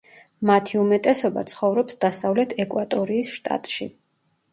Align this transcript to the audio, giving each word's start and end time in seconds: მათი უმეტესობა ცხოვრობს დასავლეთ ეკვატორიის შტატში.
მათი 0.49 0.77
უმეტესობა 0.83 1.43
ცხოვრობს 1.51 1.99
დასავლეთ 2.05 2.55
ეკვატორიის 2.65 3.35
შტატში. 3.35 3.89